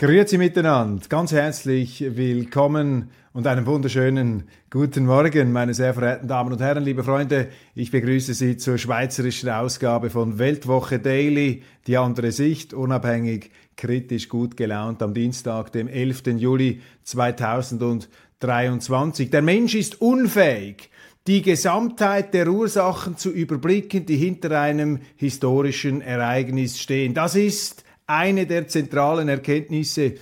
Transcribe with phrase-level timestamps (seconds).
[0.00, 6.60] Grüezi miteinander, ganz herzlich willkommen und einen wunderschönen guten Morgen, meine sehr verehrten Damen und
[6.60, 7.48] Herren, liebe Freunde.
[7.74, 14.56] Ich begrüße Sie zur schweizerischen Ausgabe von Weltwoche Daily, die andere Sicht, unabhängig, kritisch, gut
[14.56, 16.22] gelaunt am Dienstag, dem 11.
[16.36, 19.30] Juli 2023.
[19.30, 20.90] Der Mensch ist unfähig,
[21.26, 27.14] die Gesamtheit der Ursachen zu überblicken, die hinter einem historischen Ereignis stehen.
[27.14, 30.14] Das ist eine der zentralen Erkenntnisse,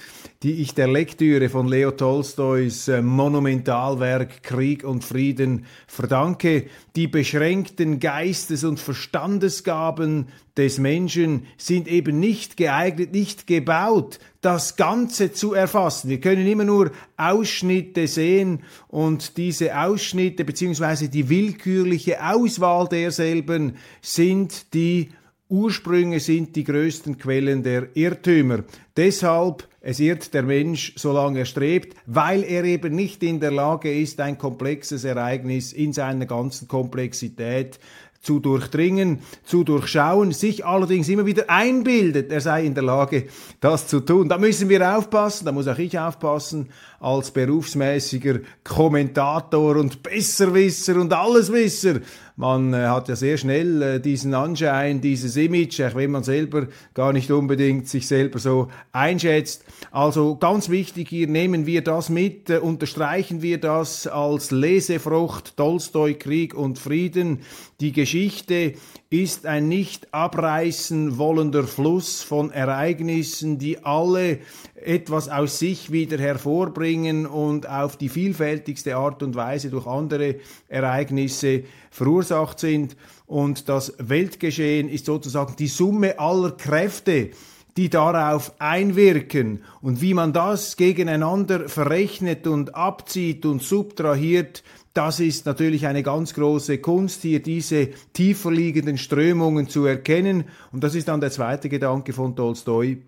[0.43, 6.67] die ich der Lektüre von Leo Tolstois äh, Monumentalwerk Krieg und Frieden verdanke.
[6.97, 10.27] Die beschränkten Geistes- und Verstandesgaben
[10.57, 16.11] des Menschen sind eben nicht geeignet, nicht gebaut, das Ganze zu erfassen.
[16.11, 24.75] Wir können immer nur Ausschnitte sehen und diese Ausschnitte beziehungsweise die willkürliche Auswahl derselben sind
[24.75, 25.11] die
[25.49, 28.65] Ursprünge sind die größten Quellen der Irrtümer.
[28.97, 33.97] Deshalb, es irrt der Mensch, solange er strebt, weil er eben nicht in der Lage
[33.97, 37.79] ist, ein komplexes Ereignis in seiner ganzen Komplexität
[38.21, 43.29] zu durchdringen, zu durchschauen, sich allerdings immer wieder einbildet, er sei in der Lage,
[43.61, 44.29] das zu tun.
[44.29, 46.71] Da müssen wir aufpassen, da muss auch ich aufpassen,
[47.01, 52.01] als berufsmäßiger Kommentator und Besserwisser und Alleswisser.
[52.39, 56.67] Man äh, hat ja sehr schnell äh, diesen Anschein, dieses Image, auch wenn man selber
[56.93, 59.65] gar nicht unbedingt sich selber so einschätzt.
[59.91, 66.13] Also ganz wichtig hier, nehmen wir das mit, äh, unterstreichen wir das als Lesefrucht Tolstoi,
[66.15, 67.41] Krieg und Frieden.
[67.81, 68.75] Die Geschichte
[69.09, 74.41] ist ein nicht abreißen wollender Fluss von Ereignissen, die alle
[74.75, 76.96] etwas aus sich wieder hervorbringen
[77.27, 80.37] und auf die vielfältigste Art und Weise durch andere
[80.69, 82.97] Ereignisse verursacht sind.
[83.27, 87.31] Und das Weltgeschehen ist sozusagen die Summe aller Kräfte,
[87.77, 94.63] die darauf einwirken und wie man das gegeneinander verrechnet und abzieht und subtrahiert,
[94.95, 100.45] das ist natürlich eine ganz große Kunst, hier diese tiefer liegenden Strömungen zu erkennen.
[100.73, 103.03] Und das ist dann der zweite Gedanke von Tolstoi,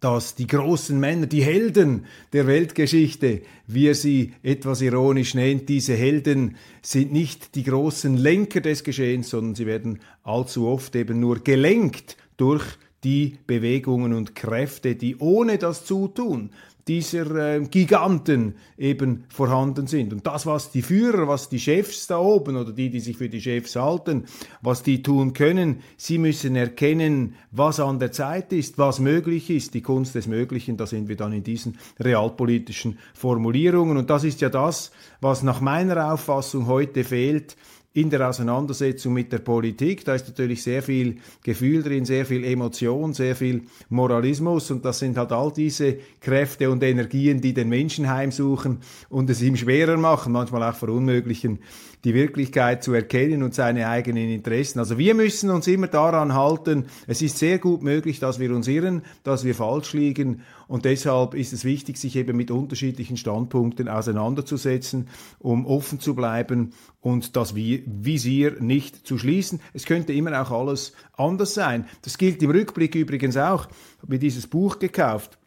[0.00, 5.94] dass die großen Männer, die Helden der Weltgeschichte, wie er sie etwas ironisch nennt, diese
[5.94, 11.40] Helden sind nicht die großen Lenker des Geschehens, sondern sie werden allzu oft eben nur
[11.40, 12.64] gelenkt durch
[13.04, 16.50] die Bewegungen und Kräfte, die ohne das Zutun
[16.88, 20.12] dieser äh, Giganten eben vorhanden sind.
[20.12, 23.28] Und das, was die Führer, was die Chefs da oben oder die, die sich für
[23.28, 24.24] die Chefs halten,
[24.62, 29.74] was die tun können, sie müssen erkennen, was an der Zeit ist, was möglich ist,
[29.74, 33.96] die Kunst des Möglichen, da sind wir dann in diesen realpolitischen Formulierungen.
[33.96, 37.56] Und das ist ja das, was nach meiner Auffassung heute fehlt
[37.92, 40.04] in der Auseinandersetzung mit der Politik.
[40.04, 45.00] Da ist natürlich sehr viel Gefühl drin, sehr viel Emotion, sehr viel Moralismus und das
[45.00, 49.96] sind halt all diese Kräfte und Energien, die den Menschen heimsuchen und es ihm schwerer
[49.96, 51.58] machen, manchmal auch verunmöglichen,
[52.04, 54.78] die Wirklichkeit zu erkennen und seine eigenen Interessen.
[54.78, 58.68] Also wir müssen uns immer daran halten, es ist sehr gut möglich, dass wir uns
[58.68, 63.88] irren, dass wir falsch liegen und deshalb ist es wichtig, sich eben mit unterschiedlichen Standpunkten
[63.88, 65.08] auseinanderzusetzen,
[65.40, 69.60] um offen zu bleiben und das Visier nicht zu schließen.
[69.74, 71.86] Es könnte immer auch alles anders sein.
[72.02, 73.66] Das gilt im Rückblick übrigens auch.
[74.02, 75.39] Ich mir dieses Buch gekauft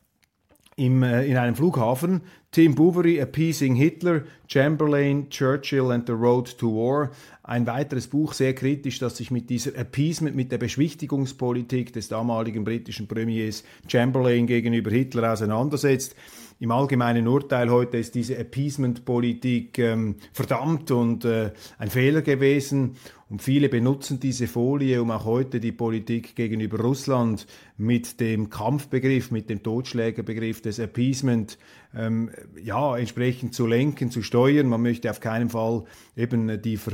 [0.75, 2.21] im, äh, in einem Flughafen.
[2.51, 7.09] Tim Bouverie, Appeasing Hitler, Chamberlain, Churchill and the Road to War.
[7.41, 12.63] Ein weiteres Buch, sehr kritisch, das sich mit dieser Appeasement, mit der Beschwichtigungspolitik des damaligen
[12.63, 16.15] britischen Premiers Chamberlain gegenüber Hitler auseinandersetzt.
[16.59, 22.95] Im allgemeinen Urteil heute ist diese Appeasement-Politik ähm, verdammt und äh, ein Fehler gewesen.
[23.33, 27.47] Und viele benutzen diese Folie, um auch heute die Politik gegenüber Russland
[27.77, 31.57] mit dem Kampfbegriff, mit dem Totschlägerbegriff des Appeasement
[31.95, 32.29] ähm,
[32.63, 34.67] ja, entsprechend zu lenken, zu steuern.
[34.67, 35.85] Man möchte auf keinen Fall
[36.15, 36.93] eben die Ver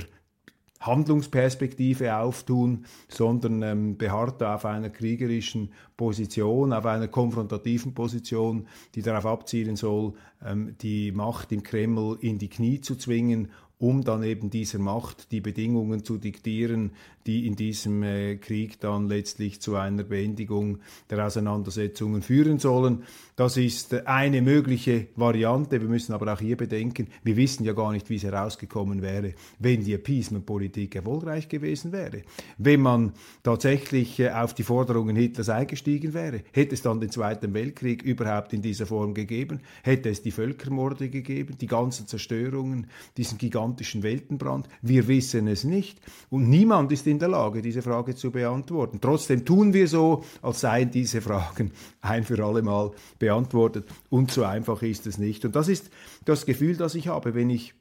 [0.79, 8.65] Handlungsperspektive auftun, sondern ähm, beharrt auf einer kriegerischen Position, auf einer konfrontativen Position,
[8.95, 14.03] die darauf abzielen soll, ähm, die Macht im Kreml in die Knie zu zwingen um
[14.03, 16.91] dann eben dieser Macht die Bedingungen zu diktieren,
[17.25, 20.79] die in diesem äh, Krieg dann letztlich zu einer Beendigung
[21.09, 23.03] der Auseinandersetzungen führen sollen.
[23.35, 25.81] Das ist äh, eine mögliche Variante.
[25.81, 29.33] Wir müssen aber auch hier bedenken, wir wissen ja gar nicht, wie es herausgekommen wäre,
[29.59, 32.23] wenn die Appeasement-Politik erfolgreich gewesen wäre.
[32.57, 33.13] Wenn man
[33.43, 38.53] tatsächlich äh, auf die Forderungen Hitlers eingestiegen wäre, hätte es dann den Zweiten Weltkrieg überhaupt
[38.53, 42.87] in dieser Form gegeben, hätte es die Völkermorde gegeben, die ganzen Zerstörungen,
[43.17, 44.67] diesen gigantischen Weltenbrand.
[44.81, 45.99] Wir wissen es nicht
[46.29, 48.99] und niemand ist in der Lage, diese Frage zu beantworten.
[49.01, 51.71] Trotzdem tun wir so, als seien diese Fragen
[52.01, 53.87] ein für alle Mal beantwortet.
[54.09, 55.45] Und so einfach ist es nicht.
[55.45, 55.89] Und das ist
[56.25, 57.73] das Gefühl, das ich habe, wenn ich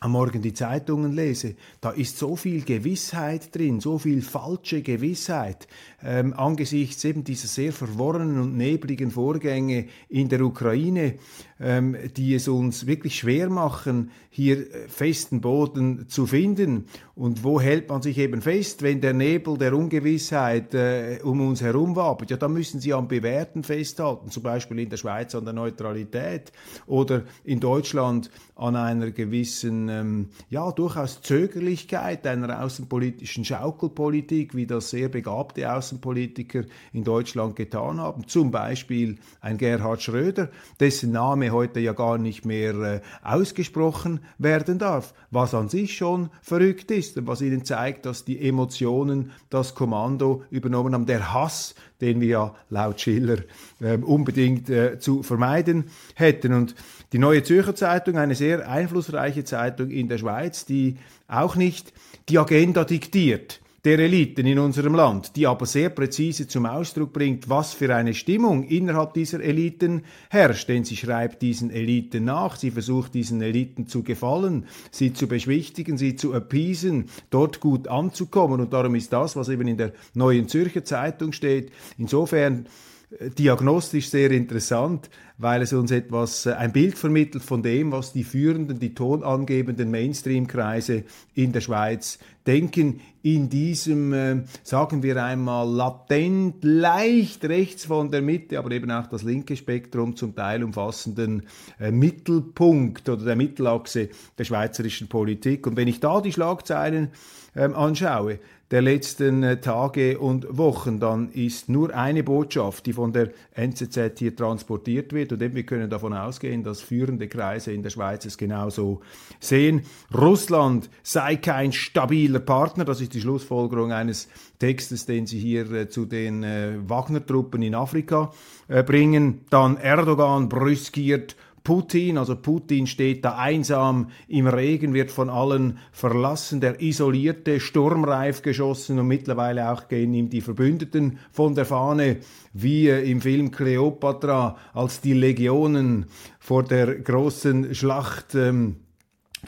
[0.00, 5.66] am Morgen die Zeitungen lese, da ist so viel Gewissheit drin, so viel falsche Gewissheit
[6.04, 11.14] ähm, angesichts eben dieser sehr verworrenen und nebligen Vorgänge in der Ukraine,
[11.58, 16.86] ähm, die es uns wirklich schwer machen, hier äh, festen Boden zu finden.
[17.14, 21.62] Und wo hält man sich eben fest, wenn der Nebel der Ungewissheit äh, um uns
[21.62, 22.30] herum wabert?
[22.30, 26.52] Ja, da müssen Sie am Bewährten festhalten, zum Beispiel in der Schweiz an der Neutralität
[26.86, 34.90] oder in Deutschland an einer gewissen, ähm, ja, durchaus Zögerlichkeit einer außenpolitischen Schaukelpolitik, wie das
[34.90, 38.26] sehr begabte Außenpolitiker in Deutschland getan haben.
[38.26, 40.50] Zum Beispiel ein Gerhard Schröder,
[40.80, 46.30] dessen Name heute ja gar nicht mehr äh, ausgesprochen werden darf, was an sich schon
[46.42, 51.06] verrückt ist und was ihnen zeigt, dass die Emotionen das Kommando übernommen haben.
[51.06, 53.38] Der Hass, den wir ja laut Schiller
[53.80, 55.84] äh, unbedingt äh, zu vermeiden
[56.14, 56.52] hätten.
[56.52, 56.74] Und
[57.12, 60.96] die Neue Zürcher Zeitung, eine sehr einflussreiche Zeitung in der Schweiz, die
[61.28, 61.92] auch nicht
[62.28, 67.48] die Agenda diktiert, der Eliten in unserem Land, die aber sehr präzise zum Ausdruck bringt,
[67.48, 70.68] was für eine Stimmung innerhalb dieser Eliten herrscht.
[70.68, 75.98] Denn sie schreibt diesen Eliten nach, sie versucht diesen Eliten zu gefallen, sie zu beschwichtigen,
[75.98, 78.60] sie zu appeasen, dort gut anzukommen.
[78.60, 82.66] Und darum ist das, was eben in der Neuen Zürcher Zeitung steht, insofern
[83.10, 85.08] diagnostisch sehr interessant,
[85.38, 89.90] weil es uns etwas, äh, ein Bild vermittelt von dem, was die führenden, die tonangebenden
[89.90, 91.04] Mainstream-Kreise
[91.34, 98.22] in der Schweiz denken, in diesem, äh, sagen wir einmal, latent, leicht rechts von der
[98.22, 101.46] Mitte, aber eben auch das linke Spektrum zum Teil umfassenden
[101.78, 104.08] äh, Mittelpunkt oder der Mittelachse
[104.38, 105.66] der schweizerischen Politik.
[105.66, 107.10] Und wenn ich da die Schlagzeilen
[107.54, 108.38] ähm, anschaue,
[108.70, 114.18] der letzten äh, Tage und Wochen, dann ist nur eine Botschaft, die von der NZZ
[114.18, 115.32] hier transportiert wird.
[115.32, 119.02] Und wir können davon ausgehen, dass führende Kreise in der Schweiz es genauso
[119.38, 119.82] sehen.
[120.12, 122.84] Russland sei kein stabiler Partner.
[122.84, 124.28] Das ist die Schlussfolgerung eines
[124.58, 128.32] Textes, den sie hier äh, zu den äh, Wagner-Truppen in Afrika
[128.68, 129.42] bringen.
[129.48, 131.36] Dann Erdogan brüskiert
[131.66, 138.42] Putin, also Putin steht da einsam im Regen, wird von allen verlassen, der isolierte, sturmreif
[138.42, 142.18] geschossen und mittlerweile auch gehen ihm die Verbündeten von der Fahne,
[142.52, 146.06] wie im Film Cleopatra, als die Legionen
[146.38, 148.76] vor der großen Schlacht ähm,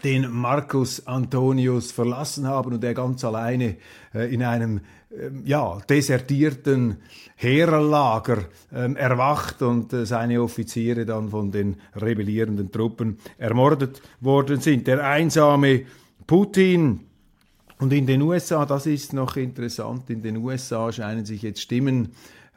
[0.04, 3.76] den Marcus Antonius verlassen haben und er ganz alleine
[4.14, 6.96] äh, in einem ähm, ja, desertierten
[7.36, 14.86] Heerlager ähm, erwacht und äh, seine Offiziere dann von den rebellierenden Truppen ermordet worden sind.
[14.86, 15.82] Der einsame
[16.26, 17.00] Putin
[17.80, 22.08] und in den USA, das ist noch interessant, in den USA scheinen sich jetzt Stimmen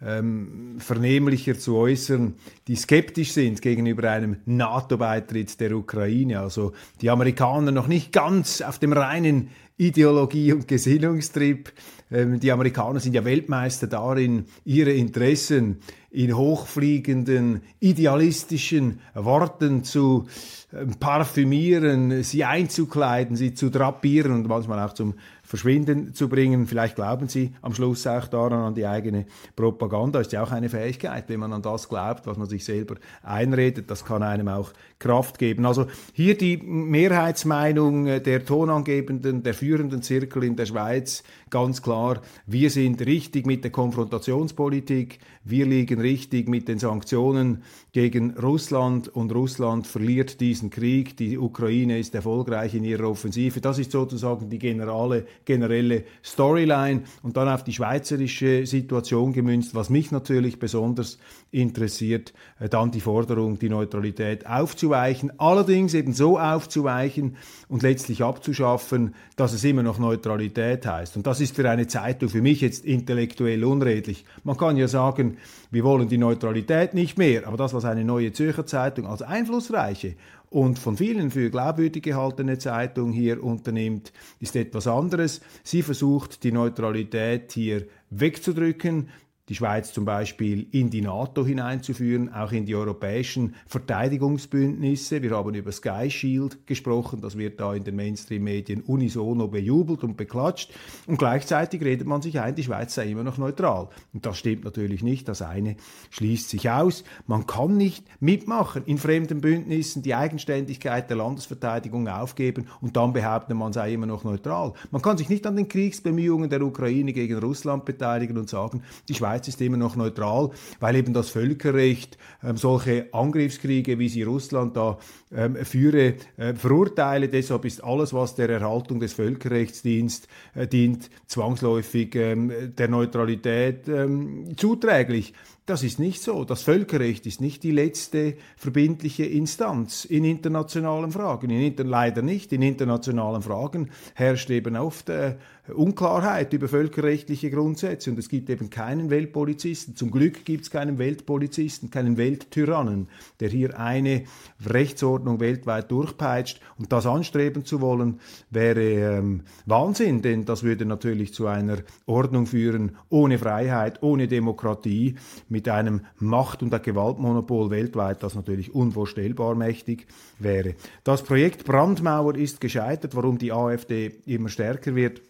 [0.04, 2.36] ähm, vernehmlicher zu äußern,
[2.68, 6.40] die skeptisch sind gegenüber einem NATO-Beitritt der Ukraine.
[6.40, 11.72] Also die Amerikaner noch nicht ganz auf dem reinen Ideologie- und Gesinnungstrip.
[12.12, 15.78] Ähm, die Amerikaner sind ja Weltmeister darin, ihre Interessen
[16.12, 20.28] in hochfliegenden, idealistischen Worten zu
[20.74, 25.16] ähm, parfümieren, sie einzukleiden, sie zu drapieren und manchmal auch zum
[25.52, 26.66] Verschwinden zu bringen.
[26.66, 30.22] Vielleicht glauben Sie am Schluss auch daran an die eigene Propaganda.
[30.22, 33.92] Ist ja auch eine Fähigkeit, wenn man an das glaubt, was man sich selber einredet.
[33.92, 35.66] Das kann einem auch Kraft geben.
[35.66, 42.70] Also hier die Mehrheitsmeinung der tonangebenden, der führenden Zirkel in der Schweiz ganz klar, wir
[42.70, 49.86] sind richtig mit der Konfrontationspolitik, wir liegen richtig mit den Sanktionen gegen Russland und Russland
[49.86, 53.60] verliert diesen Krieg, die Ukraine ist erfolgreich in ihrer Offensive.
[53.60, 59.90] Das ist sozusagen die generale, generelle Storyline und dann auf die schweizerische Situation gemünzt, was
[59.90, 61.18] mich natürlich besonders
[61.52, 67.36] interessiert, äh, dann die Forderung, die Neutralität aufzuweichen, allerdings eben so aufzuweichen
[67.68, 71.18] und letztlich abzuschaffen, dass es immer noch Neutralität heißt.
[71.18, 74.26] Und das ist für eine Zeitung für mich jetzt intellektuell unredlich.
[74.44, 75.38] Man kann ja sagen,
[75.72, 80.16] wir wollen die Neutralität nicht mehr, aber das, was eine neue Zürcher Zeitung als einflussreiche
[80.50, 85.42] und von vielen für glaubwürdig gehaltene Zeitung hier unternimmt, ist etwas anderes.
[85.64, 89.10] Sie versucht, die Neutralität hier wegzudrücken,
[89.52, 95.22] die Schweiz zum Beispiel in die NATO hineinzuführen, auch in die europäischen Verteidigungsbündnisse.
[95.22, 100.16] Wir haben über Sky Shield gesprochen, das wird da in den Mainstream-Medien unisono bejubelt und
[100.16, 100.72] beklatscht.
[101.06, 103.90] Und gleichzeitig redet man sich ein, die Schweiz sei immer noch neutral.
[104.14, 105.28] Und das stimmt natürlich nicht.
[105.28, 105.76] Das eine
[106.12, 107.04] schließt sich aus.
[107.28, 113.58] Man kann nicht mitmachen in fremden Bündnissen, die Eigenständigkeit der Landesverteidigung aufgeben und dann behaupten,
[113.58, 114.72] man sei immer noch neutral.
[114.92, 119.14] Man kann sich nicht an den Kriegsbemühungen der Ukraine gegen Russland beteiligen und sagen, die
[119.14, 124.24] Schweiz Schweiz ist immer noch neutral, weil eben das Völkerrecht ähm, solche Angriffskriege, wie sie
[124.24, 125.00] Russland da
[125.36, 127.28] ähm, führe, äh, verurteile.
[127.28, 130.22] Deshalb ist alles, was der Erhaltung des Völkerrechts dient,
[130.54, 135.34] äh, dient zwangsläufig ähm, der Neutralität ähm, zuträglich.
[135.68, 136.44] Das ist nicht so.
[136.44, 141.52] Das Völkerrecht ist nicht die letzte verbindliche Instanz in internationalen Fragen.
[141.52, 142.52] In inter leider nicht.
[142.52, 145.36] In internationalen Fragen herrscht eben oft äh,
[145.72, 149.96] Unklarheit über völkerrechtliche Grundsätze und es gibt eben keinen Weltpolizisten.
[149.96, 153.08] Zum Glück gibt es keinen Weltpolizisten, keinen Welttyrannen,
[153.40, 154.24] der hier eine
[154.66, 156.60] Rechtsordnung weltweit durchpeitscht.
[156.80, 161.78] Und das anstreben zu wollen, wäre ähm, Wahnsinn, denn das würde natürlich zu einer
[162.08, 165.16] Ordnung führen ohne Freiheit, ohne Demokratie,
[165.52, 170.08] mit einem Macht- und Gewaltmonopol weltweit, das natürlich unvorstellbar mächtig
[170.40, 170.76] wäre.
[171.04, 175.22] Das Projekt Brandmauer ist gescheitert, warum die AfD immer stärker wird.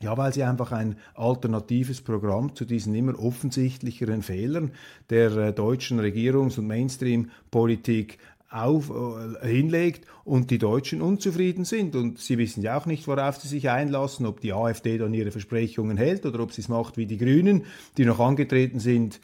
[0.00, 4.72] Ja, weil sie einfach ein alternatives Programm zu diesen immer offensichtlicheren Fehlern
[5.08, 8.18] der äh, deutschen Regierungs- und Mainstream-Politik
[8.54, 11.96] auf, äh, hinlegt und die Deutschen unzufrieden sind.
[11.96, 15.32] Und sie wissen ja auch nicht, worauf sie sich einlassen, ob die AfD dann ihre
[15.32, 17.64] Versprechungen hält oder ob sie es macht wie die Grünen,
[17.96, 19.20] die noch angetreten sind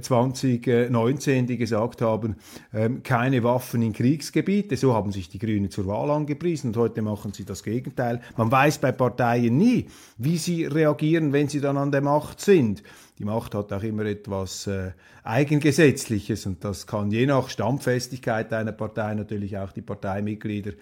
[0.00, 2.36] 2019, die gesagt haben,
[2.74, 4.76] ähm, keine Waffen in Kriegsgebiete.
[4.76, 8.20] So haben sich die Grünen zur Wahl angepriesen und heute machen sie das Gegenteil.
[8.36, 9.86] Man weiß bei Parteien nie,
[10.18, 12.82] wie sie reagieren, wenn sie dann an der Macht sind.
[13.18, 14.92] Die Macht hat auch immer etwas äh,
[15.24, 20.72] Eigengesetzliches und das kann je nach Stammfestigkeit einer Partei natürlich auch die Parteimitglieder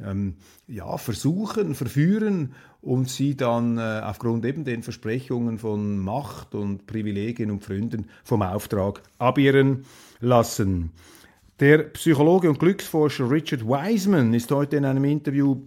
[0.00, 0.34] ähm,
[0.66, 7.50] ja, versuchen, verführen und sie dann äh, aufgrund eben den Versprechungen von Macht und Privilegien
[7.50, 9.84] und Freunden vom Auftrag abirren
[10.20, 10.90] lassen.
[11.60, 15.62] Der Psychologe und Glücksforscher Richard Wiseman ist heute in einem Interview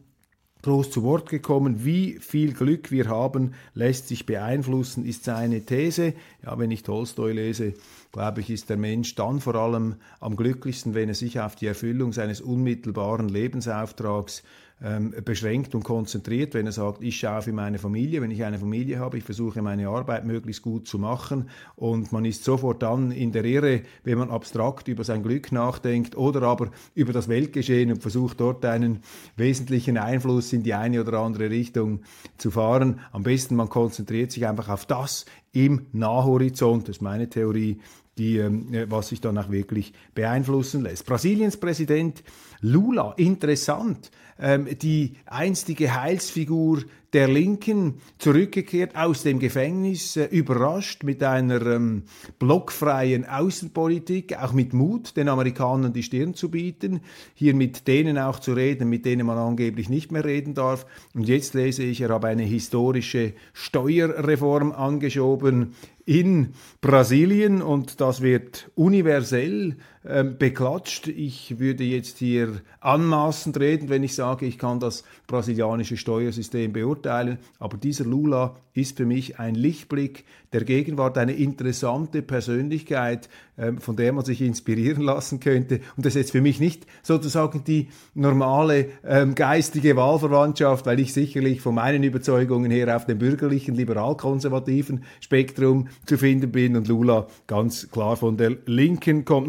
[0.66, 1.86] groß zu Wort gekommen.
[1.86, 6.14] Wie viel Glück wir haben, lässt sich beeinflussen, ist seine These.
[6.44, 7.76] Ja, wenn ich Tolstoi lese,
[8.12, 11.68] glaube ich, ist der Mensch dann vor allem am glücklichsten, wenn er sich auf die
[11.68, 14.44] Erfüllung seines unmittelbaren Lebensauftrags
[14.84, 18.60] ähm, beschränkt und konzentriert, wenn er sagt, ich schaue für meine Familie, wenn ich eine
[18.60, 23.12] Familie habe, ich versuche meine Arbeit möglichst gut zu machen und man ist sofort dann
[23.12, 27.92] in der Irre, wenn man abstrakt über sein Glück nachdenkt oder aber über das Weltgeschehen
[27.92, 29.00] und versucht dort einen
[29.38, 32.02] wesentlichen Einfluss in die eine oder andere Richtung
[32.38, 33.00] zu fahren.
[33.14, 37.80] Am besten man konzentriert sich einfach auf das im Nahhorizont, das ist meine Theorie,
[38.18, 41.06] die, ähm, was sich dann auch wirklich beeinflussen lässt.
[41.06, 42.24] Brasiliens Präsident
[42.62, 51.24] Lula, interessant, ähm, die einstige Heilsfigur der Linken, zurückgekehrt aus dem Gefängnis, äh, überrascht mit
[51.24, 52.04] einer ähm,
[52.40, 57.00] blockfreien Außenpolitik, auch mit Mut, den Amerikanern die Stirn zu bieten,
[57.34, 60.86] hier mit denen auch zu reden, mit denen man angeblich nicht mehr reden darf.
[61.14, 68.70] Und jetzt lese ich, er habe eine historische Steuerreform angeschoben in Brasilien und das wird
[68.76, 71.08] universell ähm, beklatscht.
[71.08, 77.40] Ich würde jetzt hier anmaßend reden, wenn ich sage, ich kann das brasilianische Steuersystem beurteilen,
[77.60, 83.96] aber dieser Lula ist für mich ein Lichtblick der Gegenwart, eine interessante Persönlichkeit, ähm, von
[83.96, 85.80] der man sich inspirieren lassen könnte.
[85.96, 91.14] Und das ist jetzt für mich nicht sozusagen die normale ähm, geistige Wahlverwandtschaft, weil ich
[91.14, 97.28] sicherlich von meinen Überzeugungen her auf dem bürgerlichen, liberal-konservativen Spektrum zu finden bin und Lula
[97.48, 99.48] ganz klar von der Linken kommt.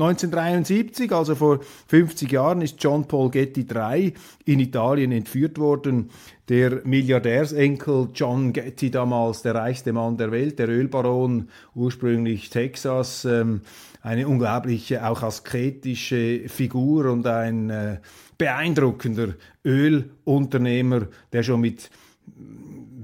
[0.55, 6.11] 1973, also vor 50 Jahren, ist John Paul Getty III in Italien entführt worden.
[6.49, 13.63] Der Milliardärsenkel John Getty damals, der reichste Mann der Welt, der Ölbaron, ursprünglich Texas, ähm,
[14.03, 17.99] eine unglaubliche, auch asketische Figur und ein äh,
[18.39, 19.35] beeindruckender
[19.65, 21.91] Ölunternehmer, der schon mit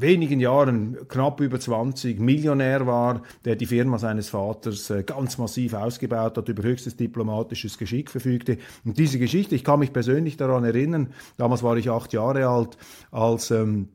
[0.02, 5.74] wenigen Jahren, knapp über 20, Millionär war, der die Firma seines Vaters äh, ganz massiv
[5.74, 8.58] ausgebaut hat, über höchstes diplomatisches Geschick verfügte.
[8.84, 12.76] Und diese Geschichte, ich kann mich persönlich daran erinnern, damals war ich acht Jahre alt,
[13.10, 13.88] als ähm,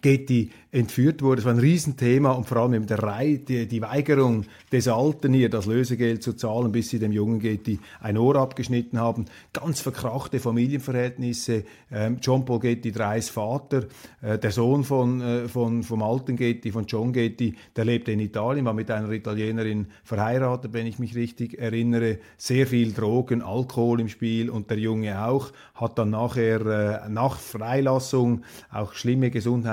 [0.00, 1.40] Getty entführt wurde.
[1.40, 5.34] Es war ein Riesenthema und vor allem eben der Rei, die, die, Weigerung des Alten
[5.34, 9.26] hier, das Lösegeld zu zahlen, bis sie dem jungen Getty ein Ohr abgeschnitten haben.
[9.52, 11.64] Ganz verkrachte Familienverhältnisse.
[11.90, 13.84] Ähm, John Paul Getty, Dreis Vater,
[14.22, 18.20] äh, der Sohn von, äh, von, vom alten Getty, von John Getty, der lebte in
[18.20, 22.18] Italien, war mit einer Italienerin verheiratet, wenn ich mich richtig erinnere.
[22.38, 25.52] Sehr viel Drogen, Alkohol im Spiel und der Junge auch.
[25.74, 29.30] Hat dann nachher, äh, nach Freilassung, auch schlimme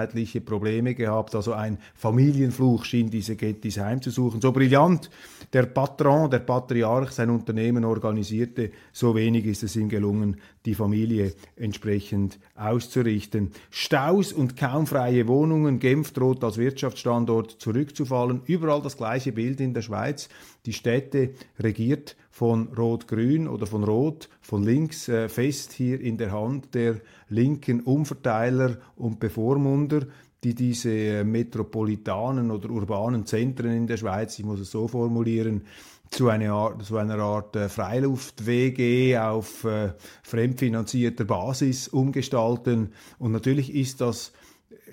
[0.10, 1.36] gesundheitliche Probleme gehabt.
[1.36, 4.42] Also ein Familienfluch schien diese Gettys heimzusuchen.
[4.42, 5.10] So brillant
[5.54, 11.34] der Patron, der Patriarch sein Unternehmen organisierte, so wenig ist es ihm gelungen, die Familie
[11.56, 13.52] entsprechend auszurichten.
[13.70, 15.80] Staus und kaum freie Wohnungen.
[15.80, 18.42] Genf droht als Wirtschaftsstandort zurückzufallen.
[18.46, 20.30] Überall das gleiche Bild in der Schweiz.
[20.66, 26.32] Die Städte regiert von Rot-Grün oder von Rot, von links äh, fest hier in der
[26.32, 30.08] Hand der linken Umverteiler und Bevormunder
[30.42, 35.64] die diese äh, metropolitanen oder urbanen Zentren in der Schweiz, ich muss es so formulieren,
[36.12, 39.92] zu einer Art, zu einer Art äh, Freiluft-WG auf äh,
[40.24, 42.94] fremdfinanzierter Basis umgestalten.
[43.18, 44.32] Und natürlich ist das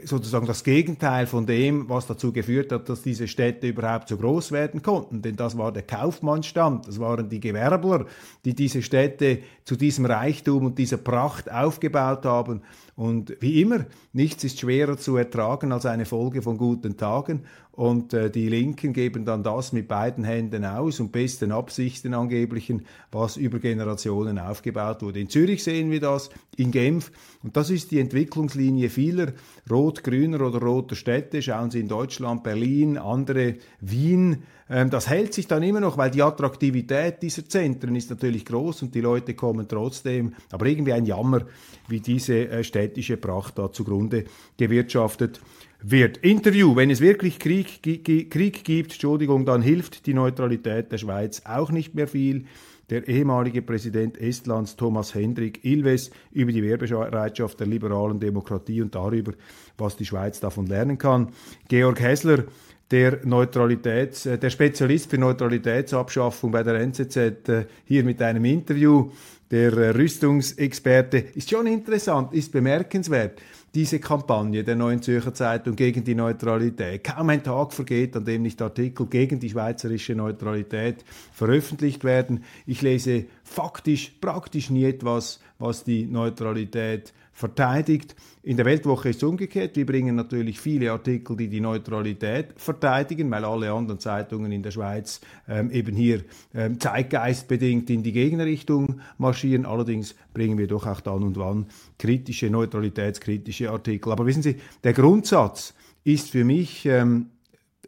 [0.04, 4.52] sozusagen das Gegenteil von dem, was dazu geführt hat, dass diese Städte überhaupt so groß
[4.52, 5.22] werden konnten.
[5.22, 8.06] Denn das war der Kaufmannsstand, das waren die Gewerbler,
[8.44, 12.62] die diese Städte zu diesem Reichtum und dieser Pracht aufgebaut haben.
[12.94, 17.42] Und wie immer, nichts ist schwerer zu ertragen als eine Folge von guten Tagen.
[17.76, 22.86] Und äh, die Linken geben dann das mit beiden Händen aus und besten Absichten angeblichen,
[23.12, 25.20] was über Generationen aufgebaut wurde.
[25.20, 27.12] In Zürich sehen wir das, in Genf.
[27.42, 29.34] Und das ist die Entwicklungslinie vieler
[29.70, 31.42] rot-grüner oder roter Städte.
[31.42, 34.44] Schauen Sie in Deutschland, Berlin, andere, Wien.
[34.70, 38.84] Ähm, das hält sich dann immer noch, weil die Attraktivität dieser Zentren ist natürlich groß
[38.84, 40.32] und die Leute kommen trotzdem.
[40.50, 41.42] Aber irgendwie ein Jammer,
[41.88, 44.24] wie diese äh, städtische Pracht da zugrunde
[44.56, 45.40] gewirtschaftet
[45.90, 46.18] wird.
[46.18, 51.70] Interview, wenn es wirklich Krieg, Krieg gibt, Entschuldigung, dann hilft die Neutralität der Schweiz auch
[51.70, 52.46] nicht mehr viel.
[52.90, 59.32] Der ehemalige Präsident Estlands Thomas Hendrik Ilves über die Wehrbereitschaft der liberalen Demokratie und darüber,
[59.76, 61.32] was die Schweiz davon lernen kann.
[61.68, 62.44] Georg Hessler,
[62.90, 69.10] der Neutralitäts, äh, der Spezialist für Neutralitätsabschaffung bei der NZZ, äh, hier mit einem Interview.
[69.50, 73.40] Der äh, Rüstungsexperte ist schon interessant, ist bemerkenswert
[73.76, 77.04] diese Kampagne der Neuen Zürcher Zeitung gegen die Neutralität.
[77.04, 82.42] Kaum ein Tag vergeht, an dem nicht Artikel gegen die schweizerische Neutralität veröffentlicht werden.
[82.64, 88.16] Ich lese faktisch praktisch nie etwas, was die Neutralität verteidigt.
[88.42, 89.76] In der Weltwoche ist es umgekehrt.
[89.76, 94.70] Wir bringen natürlich viele Artikel, die die Neutralität verteidigen, weil alle anderen Zeitungen in der
[94.70, 99.66] Schweiz ähm, eben hier ähm, zeitgeistbedingt in die Gegenrichtung marschieren.
[99.66, 101.66] Allerdings bringen wir doch auch dann und wann
[101.98, 104.12] kritische, neutralitätskritische Artikel.
[104.12, 107.26] Aber wissen Sie, der Grundsatz ist für mich ähm,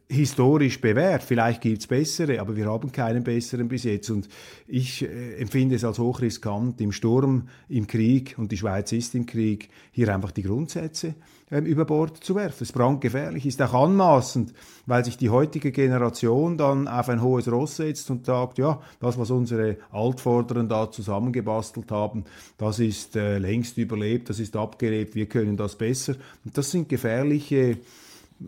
[0.09, 1.23] historisch bewährt.
[1.23, 4.09] Vielleicht gibt's bessere, aber wir haben keinen besseren bis jetzt.
[4.11, 4.29] Und
[4.67, 9.27] ich äh, empfinde es als hochriskant, im Sturm, im Krieg, und die Schweiz ist im
[9.27, 11.15] Krieg, hier einfach die Grundsätze
[11.51, 12.63] ähm, über Bord zu werfen.
[12.63, 14.55] Es brandgefährlich, ist auch anmaßend,
[14.87, 19.19] weil sich die heutige Generation dann auf ein hohes Ross setzt und sagt, ja, das,
[19.19, 22.25] was unsere Altvorderen da zusammengebastelt haben,
[22.57, 26.15] das ist äh, längst überlebt, das ist abgelebt, wir können das besser.
[26.47, 27.77] Und das sind gefährliche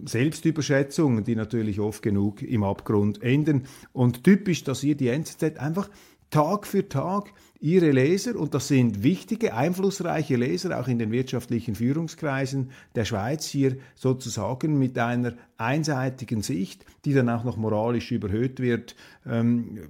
[0.04, 3.64] Selbstüberschätzungen, die natürlich oft genug im Abgrund enden.
[3.92, 5.88] Und typisch, dass ihr die NZZ einfach
[6.30, 11.74] Tag für Tag ihre Leser, und das sind wichtige, einflussreiche Leser, auch in den wirtschaftlichen
[11.74, 18.60] Führungskreisen der Schweiz, hier sozusagen mit einer einseitigen Sicht, die dann auch noch moralisch überhöht
[18.60, 19.80] wird, ähm,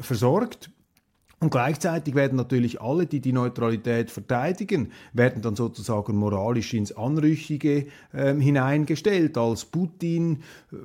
[0.00, 0.70] versorgt.
[1.40, 7.86] Und gleichzeitig werden natürlich alle, die die Neutralität verteidigen, werden dann sozusagen moralisch ins Anrüchige
[8.12, 10.76] äh, hineingestellt, als Putin äh,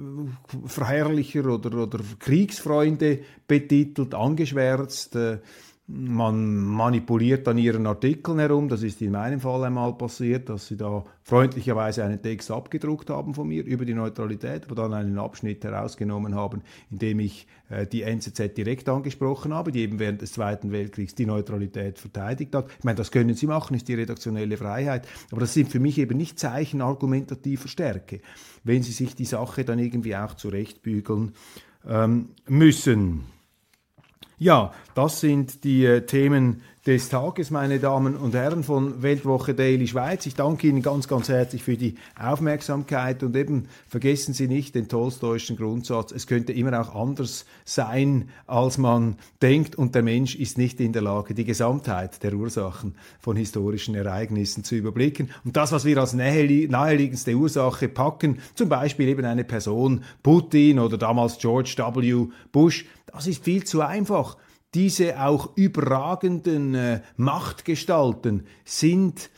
[1.42, 5.18] oder, oder Kriegsfreunde betitelt, angeschwärzt.
[5.18, 5.40] Äh,
[5.88, 8.70] man manipuliert an ihren Artikeln herum.
[8.70, 13.36] Das ist in meinem Fall einmal passiert, dass sie da freundlicherweise einen Text abgedruckt haben
[13.36, 17.86] von mir über die Neutralität, aber dann einen Abschnitt herausgenommen haben, in dem ich äh,
[17.86, 22.68] die NZZ direkt angesprochen habe, die eben während des Zweiten Weltkriegs die Neutralität verteidigt hat.
[22.80, 26.00] Ich meine, das können sie machen, ist die redaktionelle Freiheit, aber das sind für mich
[26.00, 28.22] eben nicht Zeichen argumentativer Stärke,
[28.64, 31.34] wenn sie sich die Sache dann irgendwie auch zurechtbügeln
[31.88, 33.35] ähm, müssen.
[34.38, 39.88] Ja, das sind die äh, Themen des Tages, meine Damen und Herren von Weltwoche Daily
[39.88, 40.28] Schweiz.
[40.28, 44.88] Ich danke Ihnen ganz, ganz herzlich für die Aufmerksamkeit und eben vergessen Sie nicht den
[44.88, 50.60] tolstoischen Grundsatz, es könnte immer auch anders sein, als man denkt und der Mensch ist
[50.60, 55.32] nicht in der Lage, die Gesamtheit der Ursachen von historischen Ereignissen zu überblicken.
[55.44, 61.00] Und das, was wir als naheliegendste Ursache packen, zum Beispiel eben eine Person, Putin oder
[61.00, 62.28] damals George W.
[62.52, 64.38] Bush, das ist viel zu einfach.
[64.76, 69.30] Diese auch überragenden äh, Machtgestalten sind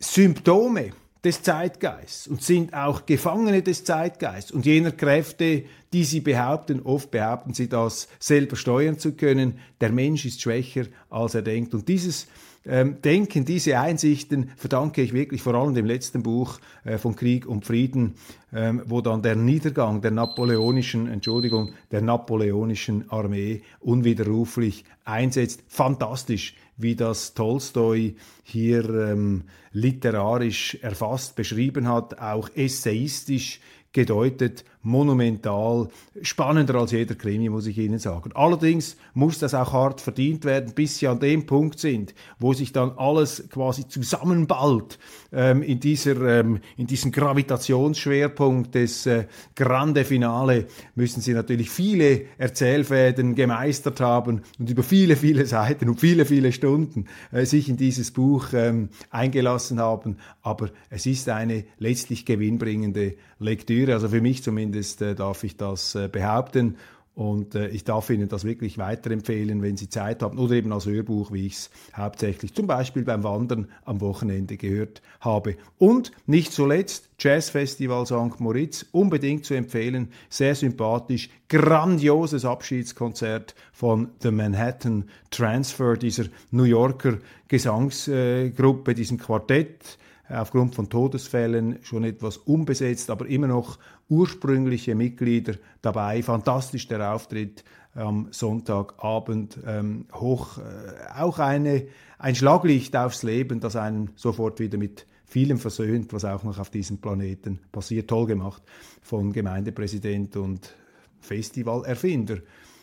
[0.00, 0.90] Symptome
[1.22, 7.12] des Zeitgeists und sind auch Gefangene des Zeitgeists und jener Kräfte, die sie behaupten, oft
[7.12, 9.60] behaupten sie das, selber steuern zu können.
[9.80, 11.72] Der Mensch ist schwächer, als er denkt.
[11.72, 12.26] Und dieses
[12.64, 17.46] ähm, Denken, diese Einsichten verdanke ich wirklich vor allem dem letzten Buch äh, von Krieg
[17.46, 18.14] und Frieden,
[18.52, 25.64] ähm, wo dann der Niedergang der napoleonischen, Entschuldigung, der napoleonischen Armee unwiderruflich einsetzt.
[25.66, 33.60] Fantastisch, wie das Tolstoi hier ähm, literarisch erfasst, beschrieben hat, auch essayistisch
[33.92, 35.88] gedeutet, monumental,
[36.22, 38.32] spannender als jeder Krimi, muss ich Ihnen sagen.
[38.34, 42.72] Allerdings muss das auch hart verdient werden, bis Sie an dem Punkt sind, wo sich
[42.72, 44.98] dann alles quasi zusammenballt
[45.32, 52.22] ähm, in, dieser, ähm, in diesem Gravitationsschwerpunkt des äh, Grande Finale, müssen Sie natürlich viele
[52.38, 57.76] Erzählfäden gemeistert haben und über viele, viele Seiten und viele, viele Stunden äh, sich in
[57.76, 60.16] dieses Buch ähm, eingelassen haben.
[60.42, 65.94] Aber es ist eine letztlich gewinnbringende Lektüre, also für mich zumindest äh, darf ich das
[65.94, 66.76] äh, behaupten.
[67.14, 70.86] Und äh, ich darf Ihnen das wirklich weiterempfehlen, wenn Sie Zeit haben oder eben als
[70.86, 75.56] Hörbuch, wie ich es hauptsächlich zum Beispiel beim Wandern am Wochenende gehört habe.
[75.76, 78.40] Und nicht zuletzt Jazzfestival St.
[78.40, 87.18] Moritz, unbedingt zu empfehlen, sehr sympathisch, grandioses Abschiedskonzert von The Manhattan Transfer, dieser New Yorker
[87.48, 96.22] Gesangsgruppe, diesem Quartett aufgrund von Todesfällen schon etwas unbesetzt, aber immer noch ursprüngliche Mitglieder dabei.
[96.22, 99.58] Fantastisch der Auftritt am Sonntagabend.
[99.66, 101.86] Ähm, hoch, äh, auch eine,
[102.18, 106.70] ein Schlaglicht aufs Leben, das einen sofort wieder mit vielem versöhnt, was auch noch auf
[106.70, 108.08] diesem Planeten passiert.
[108.08, 108.62] Toll gemacht
[109.00, 110.74] von Gemeindepräsident und
[111.20, 112.38] Festivalerfinder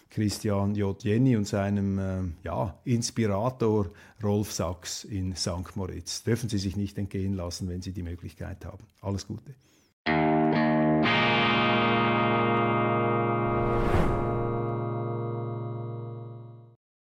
[0.09, 1.03] Christian J.
[1.03, 3.91] Jenny und seinem äh, ja, Inspirator
[4.23, 5.75] Rolf Sachs in St.
[5.75, 6.23] Moritz.
[6.23, 8.85] Dürfen Sie sich nicht entgehen lassen, wenn Sie die Möglichkeit haben.
[9.01, 9.53] Alles Gute.